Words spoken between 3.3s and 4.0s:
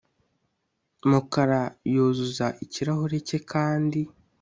kandi